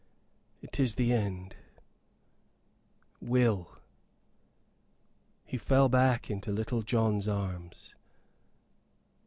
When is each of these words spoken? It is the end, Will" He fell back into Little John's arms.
It 0.63 0.79
is 0.79 0.95
the 0.95 1.13
end, 1.13 1.55
Will" 3.21 3.77
He 5.45 5.57
fell 5.57 5.89
back 5.89 6.31
into 6.31 6.51
Little 6.51 6.81
John's 6.81 7.27
arms. 7.27 7.93